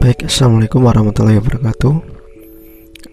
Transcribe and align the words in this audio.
Baik, 0.00 0.32
Assalamualaikum 0.32 0.88
warahmatullahi 0.88 1.44
wabarakatuh. 1.44 1.92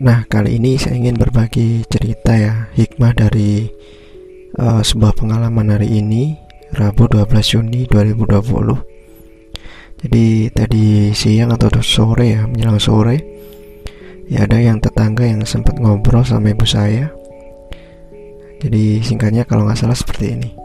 Nah, 0.07 0.23
kali 0.31 0.55
ini 0.55 0.79
saya 0.79 0.95
ingin 0.95 1.19
berbagi 1.19 1.83
cerita 1.83 2.31
ya 2.31 2.71
Hikmah 2.79 3.11
dari 3.11 3.67
uh, 4.55 4.79
sebuah 4.79 5.19
pengalaman 5.19 5.75
hari 5.75 5.99
ini 5.99 6.39
Rabu 6.71 7.11
12 7.11 7.27
Juni 7.43 7.91
2020 7.91 8.39
Jadi 9.99 10.47
tadi 10.55 11.11
siang 11.11 11.51
atau 11.51 11.67
sore 11.83 12.39
ya, 12.39 12.47
menjelang 12.47 12.79
sore 12.79 13.19
Ya 14.31 14.47
ada 14.47 14.55
yang 14.55 14.79
tetangga 14.79 15.27
yang 15.27 15.43
sempat 15.43 15.75
ngobrol 15.83 16.23
sama 16.23 16.55
ibu 16.55 16.63
saya. 16.63 17.11
Jadi 18.63 19.03
singkatnya 19.03 19.43
kalau 19.43 19.67
nggak 19.67 19.75
salah 19.75 19.99
seperti 19.99 20.39
ini. 20.39 20.55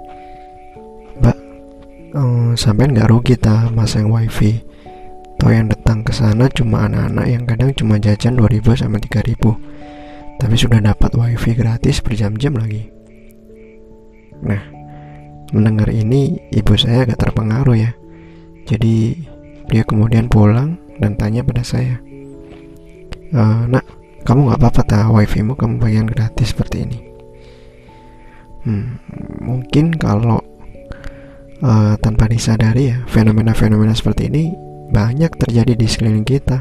Mbak, 1.18 1.38
um, 2.14 2.54
sampai 2.54 2.94
nggak 2.94 3.10
rugi 3.10 3.34
ta 3.34 3.74
masang 3.74 4.06
wifi 4.06 4.70
Toh 5.42 5.50
yang 5.50 5.66
datang 5.66 6.06
ke 6.06 6.14
sana 6.14 6.46
cuma 6.54 6.86
anak-anak 6.86 7.26
yang 7.26 7.42
kadang 7.42 7.74
cuma 7.74 7.98
jajan 7.98 8.38
2000 8.38 8.86
sama 8.86 9.02
3000 9.02 10.38
Tapi 10.38 10.54
sudah 10.54 10.78
dapat 10.78 11.10
wifi 11.18 11.58
gratis 11.58 11.98
berjam-jam 11.98 12.54
lagi. 12.54 12.86
Nah, 14.46 14.62
mendengar 15.50 15.90
ini 15.90 16.38
ibu 16.54 16.78
saya 16.78 17.02
agak 17.02 17.26
terpengaruh 17.26 17.74
ya. 17.74 17.90
Jadi 18.70 19.18
dia 19.66 19.82
kemudian 19.82 20.30
pulang 20.30 20.78
dan 21.02 21.18
tanya 21.18 21.42
pada 21.42 21.66
saya 21.66 21.98
e, 23.34 23.42
Nak, 23.66 23.82
kamu 24.22 24.54
gak 24.54 24.60
apa-apa 24.62 24.82
tak 24.86 25.10
wifi 25.10 25.42
mu 25.42 25.58
kamu 25.58 25.82
bagian 25.82 26.06
gratis 26.06 26.54
seperti 26.54 26.86
ini? 26.86 26.98
Hmm, 28.62 28.94
mungkin 29.42 29.90
kalau 29.98 30.38
uh, 31.66 31.98
tanpa 31.98 32.30
disadari 32.30 32.94
ya 32.94 33.02
fenomena-fenomena 33.10 33.90
seperti 33.90 34.30
ini 34.30 34.54
banyak 34.92 35.32
terjadi 35.40 35.72
di 35.72 35.86
sekeliling 35.88 36.28
kita. 36.28 36.60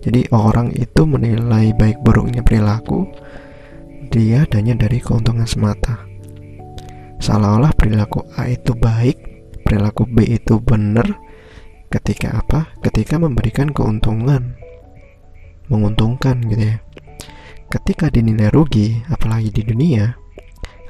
Jadi 0.00 0.32
orang 0.32 0.72
itu 0.72 1.04
menilai 1.04 1.76
baik 1.76 2.00
buruknya 2.00 2.40
perilaku 2.40 3.04
dia 4.08 4.48
hanya 4.56 4.74
dari 4.74 4.98
keuntungan 4.98 5.44
semata. 5.44 6.08
Seolah-olah 7.20 7.76
perilaku 7.76 8.24
A 8.34 8.48
itu 8.48 8.72
baik, 8.72 9.20
perilaku 9.60 10.08
B 10.08 10.24
itu 10.24 10.56
benar 10.56 11.04
ketika 11.92 12.40
apa? 12.40 12.72
Ketika 12.80 13.20
memberikan 13.20 13.70
keuntungan. 13.70 14.56
Menguntungkan 15.68 16.42
gitu 16.48 16.74
ya. 16.74 16.82
Ketika 17.70 18.10
dinilai 18.10 18.50
rugi, 18.50 18.98
apalagi 19.06 19.54
di 19.54 19.62
dunia, 19.62 20.10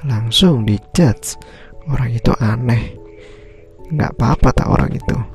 langsung 0.07 0.65
dijudge 0.65 1.37
orang 1.85 2.09
itu 2.09 2.33
aneh. 2.41 2.97
Nggak 3.91 4.17
apa-apa 4.17 4.49
tak 4.55 4.71
orang 4.71 4.89
itu 4.95 5.30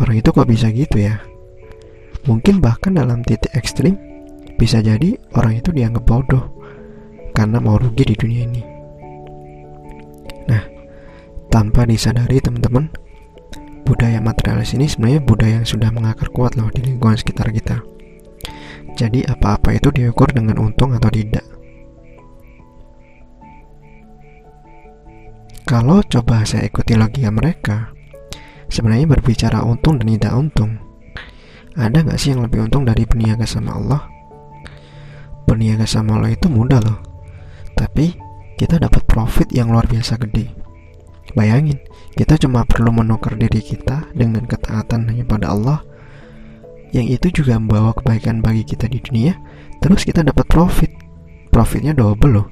Orang 0.00 0.18
itu 0.18 0.34
kok 0.34 0.48
bisa 0.50 0.70
gitu 0.74 0.98
ya? 0.98 1.22
Mungkin 2.26 2.58
bahkan 2.58 2.96
dalam 2.96 3.22
titik 3.22 3.52
ekstrim 3.54 3.94
bisa 4.58 4.80
jadi 4.82 5.18
orang 5.38 5.60
itu 5.60 5.70
dianggap 5.70 6.04
bodoh 6.08 6.44
karena 7.34 7.58
mau 7.62 7.78
rugi 7.78 8.02
di 8.02 8.16
dunia 8.16 8.42
ini. 8.46 8.62
Nah, 10.50 10.64
tanpa 11.50 11.86
disadari 11.86 12.38
teman-teman, 12.42 12.90
budaya 13.86 14.18
materialis 14.18 14.74
ini 14.74 14.90
sebenarnya 14.90 15.20
budaya 15.22 15.54
yang 15.62 15.68
sudah 15.68 15.90
mengakar 15.94 16.32
kuat 16.34 16.58
loh 16.58 16.72
di 16.74 16.82
lingkungan 16.82 17.18
sekitar 17.18 17.54
kita. 17.54 17.82
Jadi 18.94 19.26
apa-apa 19.26 19.74
itu 19.74 19.90
diukur 19.90 20.30
dengan 20.30 20.58
untung 20.62 20.94
atau 20.94 21.10
tidak. 21.10 21.42
Kalau 25.64 26.04
coba 26.04 26.44
saya 26.44 26.68
ikuti 26.68 26.94
logika 26.94 27.32
mereka, 27.32 27.93
Sebenarnya 28.68 29.06
berbicara 29.08 29.62
untung 29.64 30.00
dan 30.00 30.08
tidak 30.08 30.32
untung. 30.34 30.80
Ada 31.74 32.06
gak 32.06 32.18
sih 32.22 32.32
yang 32.32 32.46
lebih 32.46 32.70
untung 32.70 32.86
dari 32.86 33.02
berniaga 33.02 33.44
sama 33.44 33.74
Allah? 33.74 34.06
Berniaga 35.44 35.84
sama 35.84 36.16
Allah 36.16 36.32
itu 36.32 36.46
mudah 36.46 36.78
loh. 36.80 36.98
Tapi 37.74 38.14
kita 38.54 38.78
dapat 38.78 39.02
profit 39.04 39.50
yang 39.50 39.74
luar 39.74 39.90
biasa 39.90 40.14
gede. 40.22 40.54
Bayangin, 41.34 41.82
kita 42.14 42.38
cuma 42.38 42.62
perlu 42.62 42.94
menukar 42.94 43.34
diri 43.34 43.58
kita 43.58 44.06
dengan 44.14 44.46
ketaatan 44.46 45.10
hanya 45.10 45.24
pada 45.26 45.50
Allah 45.50 45.82
Yang 46.94 47.18
itu 47.18 47.42
juga 47.42 47.58
membawa 47.58 47.90
kebaikan 47.96 48.38
bagi 48.38 48.62
kita 48.62 48.86
di 48.86 49.02
dunia 49.02 49.34
Terus 49.82 50.06
kita 50.06 50.22
dapat 50.22 50.46
profit. 50.46 50.94
Profitnya 51.50 51.90
double 51.90 52.30
loh. 52.30 52.46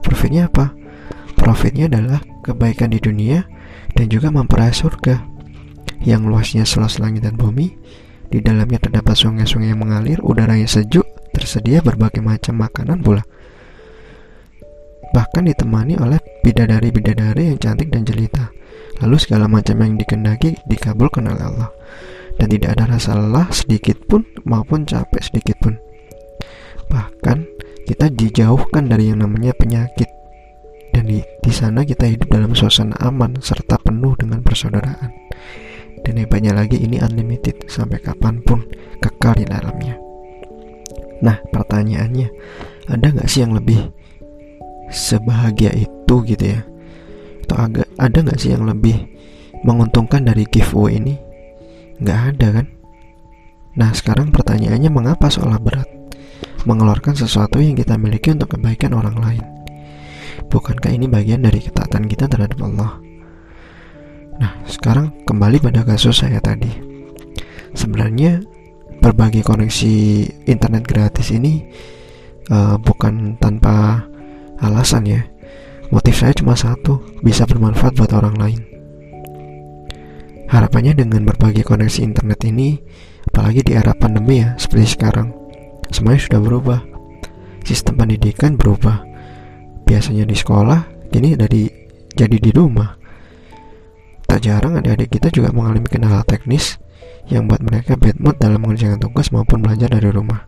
Profitnya 0.00 0.48
apa? 0.48 0.72
Profitnya 1.36 1.92
adalah 1.92 2.24
kebaikan 2.40 2.88
di 2.90 2.98
dunia 2.98 3.44
dan 3.92 4.08
juga 4.08 4.32
memperaih 4.32 4.72
surga 4.72 5.35
yang 6.02 6.26
luasnya 6.28 6.68
seluas 6.68 6.98
langit 7.00 7.24
dan 7.24 7.38
bumi. 7.38 7.76
Di 8.26 8.42
dalamnya 8.42 8.82
terdapat 8.82 9.14
sungai-sungai 9.14 9.70
yang 9.70 9.80
mengalir, 9.80 10.18
udara 10.20 10.58
yang 10.58 10.66
sejuk, 10.66 11.06
tersedia 11.30 11.78
berbagai 11.78 12.18
macam 12.20 12.58
makanan 12.58 13.00
pula. 13.00 13.22
Bahkan 15.14 15.46
ditemani 15.46 15.94
oleh 16.02 16.18
bidadari-bidadari 16.42 17.54
yang 17.54 17.58
cantik 17.62 17.88
dan 17.94 18.02
jelita. 18.02 18.50
Lalu 19.00 19.16
segala 19.22 19.46
macam 19.46 19.78
yang 19.78 19.94
dikendaki 19.94 20.58
dikabulkan 20.66 21.30
oleh 21.30 21.42
Allah. 21.46 21.70
Dan 22.36 22.52
tidak 22.52 22.76
ada 22.76 22.98
rasa 22.98 23.16
lelah 23.16 23.48
sedikit 23.54 23.96
pun 24.10 24.26
maupun 24.44 24.84
capek 24.84 25.22
sedikit 25.22 25.56
pun. 25.62 25.78
Bahkan 26.90 27.38
kita 27.86 28.12
dijauhkan 28.12 28.90
dari 28.90 29.08
yang 29.14 29.22
namanya 29.22 29.54
penyakit 29.56 30.10
dan 30.96 31.12
di, 31.12 31.20
di 31.20 31.52
sana 31.52 31.84
kita 31.84 32.08
hidup 32.08 32.32
dalam 32.32 32.56
suasana 32.56 32.96
aman 33.04 33.36
serta 33.44 33.76
penuh 33.84 34.16
dengan 34.16 34.40
persaudaraan. 34.40 35.25
Dan 36.06 36.22
hebatnya 36.22 36.54
lagi 36.54 36.78
ini 36.78 37.02
unlimited 37.02 37.66
sampai 37.66 37.98
kapan 37.98 38.38
pun 38.46 38.62
kekal 39.02 39.34
di 39.34 39.42
dalamnya. 39.42 39.98
Nah 41.18 41.42
pertanyaannya 41.50 42.30
ada 42.86 43.06
nggak 43.10 43.26
sih 43.26 43.42
yang 43.42 43.58
lebih 43.58 43.90
sebahagia 44.86 45.74
itu 45.74 46.14
gitu 46.30 46.44
ya? 46.46 46.62
Atau 47.42 47.58
agak 47.58 47.90
ada 47.98 48.18
nggak 48.22 48.38
sih 48.38 48.54
yang 48.54 48.70
lebih 48.70 49.02
menguntungkan 49.66 50.22
dari 50.22 50.46
giveaway 50.46 51.02
ini? 51.02 51.18
Nggak 51.98 52.20
ada 52.38 52.62
kan? 52.62 52.66
Nah 53.74 53.90
sekarang 53.90 54.30
pertanyaannya 54.30 54.94
mengapa 54.94 55.26
seolah 55.26 55.58
berat 55.58 55.90
mengeluarkan 56.70 57.18
sesuatu 57.18 57.58
yang 57.58 57.74
kita 57.74 57.98
miliki 57.98 58.30
untuk 58.30 58.54
kebaikan 58.54 58.94
orang 58.94 59.18
lain? 59.18 59.44
Bukankah 60.46 60.94
ini 60.94 61.10
bagian 61.10 61.42
dari 61.42 61.58
ketaatan 61.58 62.06
kita 62.06 62.30
terhadap 62.30 62.62
Allah? 62.62 63.05
Nah, 64.36 64.52
sekarang 64.68 65.24
kembali 65.24 65.64
pada 65.64 65.80
kasus 65.80 66.20
saya 66.20 66.40
tadi. 66.44 66.68
Sebenarnya 67.72 68.44
berbagi 69.00 69.40
koneksi 69.40 69.94
internet 70.44 70.84
gratis 70.84 71.32
ini 71.32 71.64
uh, 72.52 72.76
bukan 72.76 73.40
tanpa 73.40 74.04
alasan 74.60 75.08
ya. 75.08 75.22
Motif 75.88 76.18
saya 76.18 76.34
cuma 76.34 76.58
satu, 76.58 76.98
bisa 77.22 77.46
bermanfaat 77.46 77.94
buat 77.94 78.12
orang 78.12 78.36
lain. 78.36 78.60
Harapannya 80.50 80.98
dengan 80.98 81.22
berbagi 81.22 81.62
koneksi 81.62 82.02
internet 82.02 82.42
ini, 82.42 82.74
apalagi 83.30 83.62
di 83.62 83.72
era 83.78 83.94
pandemi 83.94 84.42
ya, 84.42 84.58
seperti 84.58 84.98
sekarang, 84.98 85.30
semuanya 85.94 86.20
sudah 86.26 86.40
berubah. 86.42 86.80
Sistem 87.62 88.02
pendidikan 88.02 88.58
berubah. 88.58 89.06
Biasanya 89.86 90.26
di 90.26 90.34
sekolah, 90.34 91.10
kini 91.14 91.38
dari 91.38 91.70
jadi 92.18 92.38
di 92.42 92.50
rumah 92.50 93.05
Tak 94.36 94.44
jarang 94.44 94.76
adik-adik 94.76 95.16
kita 95.16 95.32
juga 95.32 95.48
mengalami 95.48 95.88
kendala 95.88 96.20
teknis 96.20 96.76
yang 97.32 97.48
buat 97.48 97.64
mereka 97.64 97.96
bad 97.96 98.20
mood 98.20 98.36
dalam 98.36 98.60
mengerjakan 98.60 99.00
tugas 99.00 99.32
maupun 99.32 99.64
belajar 99.64 99.88
dari 99.88 100.12
rumah. 100.12 100.44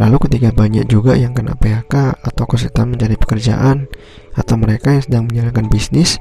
Lalu 0.00 0.16
ketika 0.24 0.48
banyak 0.56 0.88
juga 0.88 1.12
yang 1.12 1.36
kena 1.36 1.52
PHK 1.60 2.24
atau 2.24 2.48
kesulitan 2.48 2.96
mencari 2.96 3.20
pekerjaan 3.20 3.84
atau 4.32 4.56
mereka 4.56 4.96
yang 4.96 5.04
sedang 5.04 5.24
menjalankan 5.28 5.68
bisnis 5.68 6.16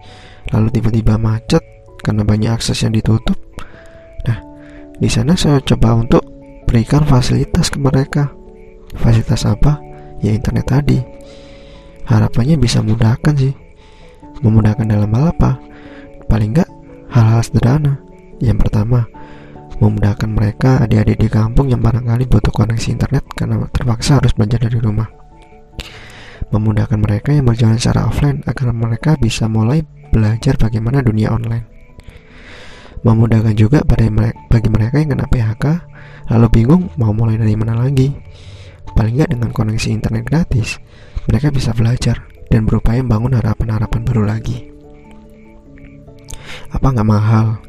lalu 0.52 0.68
tiba-tiba 0.68 1.16
macet 1.16 1.64
karena 2.04 2.28
banyak 2.28 2.52
akses 2.52 2.84
yang 2.84 2.92
ditutup. 2.92 3.40
Nah, 4.28 4.44
di 5.00 5.08
sana 5.08 5.40
saya 5.40 5.64
coba 5.64 5.96
untuk 5.96 6.28
berikan 6.68 7.08
fasilitas 7.08 7.72
ke 7.72 7.80
mereka. 7.80 8.36
Fasilitas 9.00 9.48
apa? 9.48 9.80
Ya 10.20 10.36
internet 10.36 10.68
tadi. 10.68 11.00
Harapannya 12.04 12.60
bisa 12.60 12.84
mudahkan 12.84 13.40
sih 13.40 13.67
Memudahkan 14.42 14.86
dalam 14.86 15.10
hal 15.18 15.34
apa? 15.34 15.58
Paling 16.30 16.54
enggak 16.54 16.70
hal-hal 17.10 17.42
sederhana. 17.42 17.94
Yang 18.38 18.68
pertama, 18.68 19.10
memudahkan 19.82 20.30
mereka 20.30 20.82
adik-adik 20.86 21.18
di 21.18 21.30
kampung 21.30 21.74
yang 21.74 21.82
barangkali 21.82 22.30
butuh 22.30 22.54
koneksi 22.54 22.94
internet 22.94 23.26
karena 23.34 23.66
terpaksa 23.74 24.22
harus 24.22 24.34
belajar 24.38 24.70
dari 24.70 24.78
rumah. 24.78 25.10
Memudahkan 26.54 27.02
mereka 27.02 27.34
yang 27.34 27.50
berjalan 27.50 27.82
secara 27.82 28.06
offline 28.06 28.46
agar 28.46 28.70
mereka 28.72 29.18
bisa 29.18 29.50
mulai 29.50 29.82
belajar 30.14 30.54
bagaimana 30.56 31.02
dunia 31.02 31.34
online. 31.34 31.66
Memudahkan 33.02 33.54
juga 33.58 33.82
bagi 33.86 34.70
mereka 34.70 35.02
yang 35.02 35.18
kena 35.18 35.26
PHK 35.30 35.66
lalu 36.30 36.48
bingung 36.62 36.94
mau 36.98 37.14
mulai 37.14 37.42
dari 37.42 37.58
mana 37.58 37.78
lagi. 37.78 38.14
Paling 38.94 39.14
nggak 39.18 39.34
dengan 39.34 39.50
koneksi 39.54 39.90
internet 39.94 40.24
gratis, 40.26 40.78
mereka 41.30 41.54
bisa 41.54 41.74
belajar 41.74 42.37
dan 42.48 42.68
berupaya 42.68 43.04
membangun 43.04 43.40
harapan-harapan 43.40 44.02
baru 44.04 44.24
lagi. 44.28 44.68
Apa 46.72 46.92
nggak 46.92 47.08
mahal? 47.08 47.60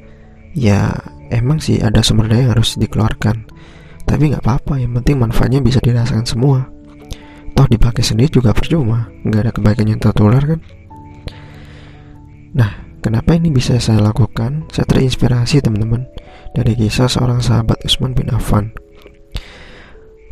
Ya 0.55 0.91
emang 1.31 1.63
sih 1.63 1.79
ada 1.79 2.03
sumber 2.03 2.31
daya 2.31 2.49
yang 2.49 2.53
harus 2.59 2.75
dikeluarkan. 2.79 3.47
Tapi 4.09 4.33
nggak 4.33 4.43
apa-apa 4.43 4.81
yang 4.81 4.97
penting 4.99 5.21
manfaatnya 5.21 5.61
bisa 5.61 5.79
dirasakan 5.85 6.25
semua. 6.25 6.67
Toh 7.53 7.67
dipakai 7.69 8.03
sendiri 8.03 8.31
juga 8.31 8.55
percuma. 8.55 9.11
Nggak 9.27 9.41
ada 9.45 9.53
kebaikan 9.53 9.87
yang 9.91 10.01
tertular 10.01 10.43
kan? 10.43 10.61
Nah 12.57 12.71
kenapa 13.05 13.37
ini 13.37 13.53
bisa 13.53 13.77
saya 13.79 14.01
lakukan? 14.01 14.67
Saya 14.73 14.87
terinspirasi 14.89 15.61
teman-teman 15.61 16.09
dari 16.57 16.73
kisah 16.75 17.11
seorang 17.11 17.45
sahabat 17.45 17.83
Usman 17.85 18.17
bin 18.17 18.33
Affan. 18.33 18.73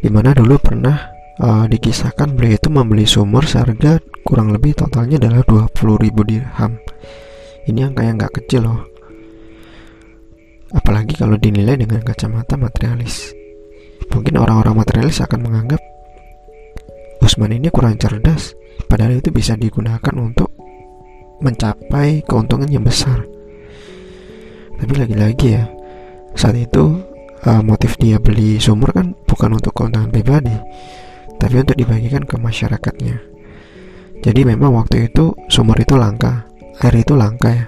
Di 0.01 0.09
mana 0.09 0.33
dulu 0.33 0.57
pernah 0.61 1.16
uh, 1.41 1.65
dikisahkan 1.69 2.33
beliau 2.33 2.57
itu 2.57 2.69
membeli 2.73 3.05
sumur 3.05 3.45
seharga 3.45 4.01
kurang 4.25 4.53
lebih 4.53 4.77
totalnya 4.77 5.21
adalah 5.21 5.43
20 5.45 6.05
ribu 6.05 6.21
dirham. 6.25 6.81
Ini 7.67 7.93
angka 7.93 8.03
yang 8.07 8.17
nggak 8.17 8.35
kecil 8.43 8.63
loh. 8.67 8.81
Apalagi 10.71 11.15
kalau 11.19 11.39
dinilai 11.39 11.79
dengan 11.79 12.03
kacamata 12.03 12.59
materialis. 12.59 13.33
Mungkin 14.13 14.39
orang-orang 14.39 14.77
materialis 14.77 15.25
akan 15.25 15.41
menganggap 15.43 15.81
Usman 17.23 17.57
ini 17.57 17.73
kurang 17.73 17.97
cerdas. 17.99 18.55
Padahal 18.87 19.19
itu 19.19 19.33
bisa 19.33 19.57
digunakan 19.57 20.15
untuk 20.15 20.53
mencapai 21.43 22.23
keuntungan 22.23 22.69
yang 22.71 22.85
besar. 22.85 23.25
Tapi 24.77 24.93
lagi-lagi 24.95 25.57
ya 25.57 25.65
saat 26.37 26.61
itu 26.61 27.01
uh, 27.49 27.63
motif 27.65 27.97
dia 27.97 28.21
beli 28.21 28.61
sumur 28.61 28.93
kan 28.93 29.17
bukan 29.25 29.57
untuk 29.57 29.73
keuntungan 29.73 30.13
pribadi 30.13 30.53
tapi 31.37 31.61
untuk 31.61 31.77
dibagikan 31.77 32.25
ke 32.25 32.37
masyarakatnya. 32.41 33.17
Jadi 34.25 34.41
memang 34.43 34.75
waktu 34.75 35.13
itu 35.13 35.37
sumur 35.53 35.77
itu 35.77 35.95
langka 35.95 36.47
air 36.85 36.95
itu 37.01 37.15
langka 37.17 37.51
ya. 37.53 37.67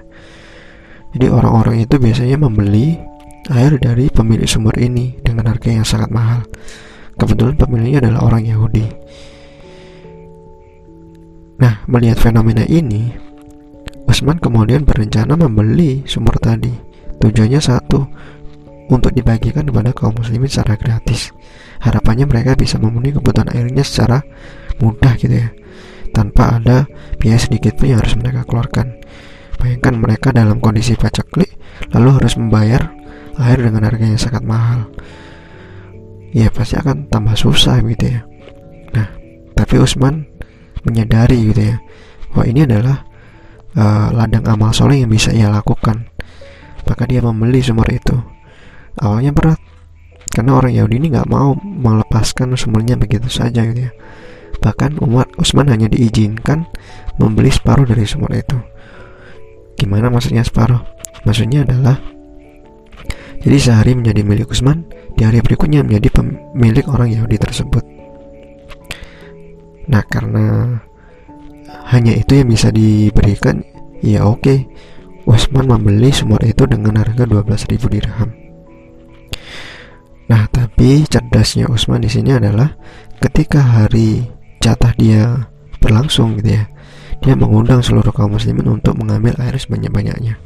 Jadi 1.17 1.25
orang-orang 1.29 1.81
itu 1.81 1.95
biasanya 1.97 2.37
membeli 2.37 3.01
air 3.49 3.81
dari 3.81 4.13
pemilik 4.13 4.45
sumur 4.45 4.77
ini 4.77 5.17
dengan 5.25 5.49
harga 5.49 5.69
yang 5.73 5.85
sangat 5.87 6.13
mahal. 6.13 6.45
Kebetulan 7.17 7.57
pemiliknya 7.57 7.99
adalah 8.05 8.29
orang 8.29 8.43
Yahudi. 8.45 8.85
Nah 11.59 11.83
melihat 11.89 12.21
fenomena 12.21 12.63
ini 12.69 13.09
Usman 14.09 14.41
kemudian 14.41 14.85
berencana 14.85 15.37
membeli 15.37 16.05
sumur 16.05 16.37
tadi. 16.41 16.71
Tujuannya 17.19 17.61
satu 17.61 18.09
untuk 18.89 19.13
dibagikan 19.13 19.69
kepada 19.69 19.93
kaum 19.93 20.17
muslimin 20.17 20.49
secara 20.49 20.75
gratis. 20.75 21.31
Harapannya 21.79 22.25
mereka 22.27 22.57
bisa 22.57 22.81
memenuhi 22.81 23.15
kebutuhan 23.15 23.47
airnya 23.53 23.85
secara 23.85 24.25
mudah 24.81 25.15
gitu 25.15 25.31
ya, 25.31 25.49
tanpa 26.11 26.59
ada 26.59 26.89
biaya 27.21 27.39
sedikit 27.39 27.77
pun 27.77 27.93
yang 27.93 28.01
harus 28.01 28.17
mereka 28.17 28.43
keluarkan. 28.43 28.99
Bayangkan 29.59 29.93
mereka 29.95 30.27
dalam 30.33 30.57
kondisi 30.59 30.95
paceklik, 30.97 31.55
lalu 31.93 32.19
harus 32.19 32.35
membayar 32.35 32.91
air 33.39 33.59
dengan 33.59 33.87
harga 33.87 34.05
yang 34.07 34.19
sangat 34.19 34.43
mahal. 34.43 34.91
Ya 36.35 36.51
pasti 36.51 36.75
akan 36.75 37.07
tambah 37.07 37.35
susah 37.35 37.79
gitu 37.83 38.05
ya. 38.07 38.21
Nah, 38.95 39.07
tapi 39.55 39.79
Usman 39.79 40.27
menyadari 40.83 41.51
gitu 41.51 41.75
ya, 41.75 41.77
bahwa 42.31 42.43
ini 42.47 42.59
adalah 42.63 43.03
uh, 43.75 44.07
ladang 44.15 44.47
amal 44.47 44.71
soleh 44.71 45.03
yang 45.03 45.11
bisa 45.11 45.35
ia 45.35 45.51
lakukan. 45.51 46.07
Maka 46.87 47.03
dia 47.05 47.21
membeli 47.21 47.61
sumur 47.61 47.85
itu 47.91 48.38
awalnya 48.97 49.35
berat. 49.35 49.59
Karena 50.29 50.57
orang 50.61 50.73
Yahudi 50.73 50.95
ini 51.01 51.07
nggak 51.13 51.29
mau 51.29 51.57
melepaskan 51.57 52.53
semuanya 52.53 52.97
begitu 52.97 53.29
saja 53.29 53.65
gitu 53.65 53.89
ya. 53.89 53.91
Bahkan 54.59 55.01
Umar 55.01 55.29
Utsman 55.39 55.69
hanya 55.69 55.89
diizinkan 55.89 56.69
membeli 57.17 57.49
separuh 57.49 57.85
dari 57.85 58.05
sumur 58.05 58.29
itu. 58.33 58.57
Gimana 59.79 60.11
maksudnya 60.11 60.45
separuh? 60.45 60.83
Maksudnya 61.23 61.63
adalah 61.65 61.97
jadi 63.39 63.57
sehari 63.57 63.95
menjadi 63.95 64.21
milik 64.21 64.51
Utsman 64.51 64.83
di 65.15 65.23
hari 65.23 65.39
berikutnya 65.39 65.83
menjadi 65.83 66.11
pemilik 66.11 66.85
orang 66.91 67.09
Yahudi 67.15 67.39
tersebut. 67.39 67.83
Nah 69.89 70.03
karena 70.05 70.77
hanya 71.89 72.13
itu 72.13 72.37
yang 72.37 72.51
bisa 72.51 72.69
diberikan 72.69 73.63
ya 74.03 74.27
oke 74.27 74.43
okay. 74.43 74.59
Utsman 75.25 75.69
membeli 75.69 76.09
sumur 76.09 76.41
itu 76.41 76.65
dengan 76.65 77.01
harga 77.01 77.25
12.000 77.25 77.93
dirham 77.93 78.48
tapi 80.79 81.03
cerdasnya 81.11 81.67
Usman 81.67 81.99
di 81.99 82.07
sini 82.07 82.39
adalah 82.39 82.71
ketika 83.19 83.59
hari 83.59 84.23
jatah 84.63 84.95
dia 84.95 85.51
berlangsung 85.83 86.39
gitu 86.39 86.55
ya. 86.55 86.71
Dia 87.19 87.35
mengundang 87.35 87.83
seluruh 87.83 88.15
kaum 88.15 88.39
muslimin 88.39 88.79
untuk 88.79 88.95
mengambil 88.95 89.35
air 89.43 89.59
sebanyak-banyaknya. 89.59 90.39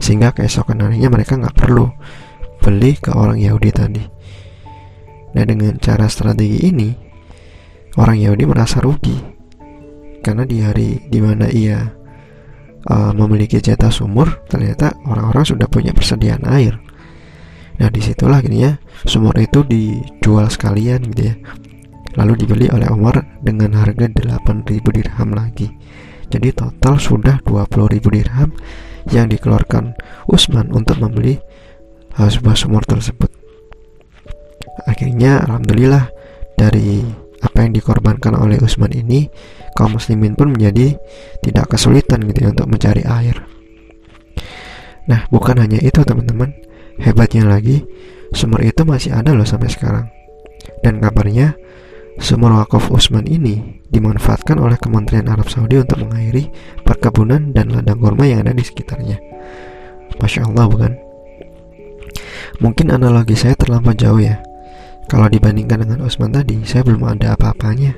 Sehingga 0.00 0.32
keesokan 0.32 0.80
harinya 0.80 1.12
mereka 1.12 1.36
nggak 1.36 1.52
perlu 1.52 1.84
beli 2.64 2.96
ke 2.96 3.12
orang 3.12 3.44
Yahudi 3.44 3.70
tadi. 3.76 4.00
Nah, 5.36 5.44
dengan 5.44 5.76
cara 5.76 6.08
strategi 6.08 6.72
ini, 6.72 6.88
orang 8.00 8.24
Yahudi 8.24 8.48
merasa 8.48 8.80
rugi. 8.80 9.20
Karena 10.24 10.48
di 10.48 10.64
hari 10.64 11.12
di 11.12 11.20
mana 11.20 11.52
ia 11.52 11.92
uh, 12.88 13.12
memiliki 13.12 13.60
jatah 13.60 13.92
sumur, 13.92 14.48
ternyata 14.48 14.96
orang-orang 15.04 15.44
sudah 15.44 15.68
punya 15.68 15.92
persediaan 15.92 16.48
air 16.48 16.80
Nah 17.80 17.88
di 17.88 18.00
situlah 18.04 18.42
akhirnya 18.42 18.76
sumur 19.06 19.36
itu 19.40 19.64
dijual 19.64 20.48
sekalian 20.52 21.06
gitu 21.14 21.32
ya. 21.32 21.34
Lalu 22.20 22.44
dibeli 22.44 22.66
oleh 22.68 22.88
Umar 22.92 23.40
dengan 23.40 23.72
harga 23.72 24.04
8000 24.04 24.68
dirham 24.92 25.30
lagi. 25.32 25.72
Jadi 26.28 26.48
total 26.52 26.96
sudah 26.96 27.40
20.000 27.44 28.08
dirham 28.08 28.50
yang 29.12 29.28
dikeluarkan 29.28 29.96
Usman 30.28 30.72
untuk 30.72 31.00
membeli 31.00 31.36
uh, 32.16 32.28
sebuah 32.28 32.56
sumur 32.56 32.84
tersebut. 32.84 33.28
Akhirnya 34.88 35.44
Alhamdulillah 35.44 36.08
dari 36.56 37.04
apa 37.42 37.66
yang 37.66 37.74
dikorbankan 37.74 38.38
oleh 38.38 38.62
Usman 38.62 38.94
ini 38.94 39.26
kaum 39.74 39.98
muslimin 39.98 40.38
pun 40.38 40.54
menjadi 40.54 40.94
tidak 41.42 41.74
kesulitan 41.74 42.22
gitu 42.30 42.46
ya 42.46 42.48
untuk 42.54 42.70
mencari 42.70 43.02
air. 43.02 43.36
Nah 45.10 45.26
bukan 45.28 45.58
hanya 45.58 45.82
itu 45.82 46.00
teman-teman 46.06 46.54
Hebatnya 47.00 47.48
lagi, 47.48 47.84
sumur 48.36 48.60
itu 48.64 48.84
masih 48.84 49.16
ada 49.16 49.32
loh 49.32 49.46
sampai 49.46 49.72
sekarang. 49.72 50.06
Dan 50.84 51.00
kabarnya, 51.00 51.56
sumur 52.20 52.52
wakaf 52.58 52.92
Usman 52.92 53.24
ini 53.24 53.80
dimanfaatkan 53.88 54.60
oleh 54.60 54.76
Kementerian 54.76 55.30
Arab 55.30 55.48
Saudi 55.48 55.80
untuk 55.80 56.04
mengairi 56.04 56.52
perkebunan 56.84 57.56
dan 57.56 57.72
ladang 57.72 58.00
kurma 58.00 58.28
yang 58.28 58.44
ada 58.44 58.52
di 58.52 58.64
sekitarnya. 58.64 59.16
Masya 60.20 60.48
Allah 60.48 60.66
bukan? 60.68 60.92
Mungkin 62.60 62.92
analogi 62.92 63.34
saya 63.34 63.56
terlampau 63.56 63.96
jauh 63.96 64.20
ya. 64.20 64.42
Kalau 65.08 65.26
dibandingkan 65.26 65.82
dengan 65.82 66.04
Usman 66.06 66.30
tadi, 66.30 66.62
saya 66.62 66.86
belum 66.86 67.04
ada 67.04 67.34
apa-apanya. 67.34 67.96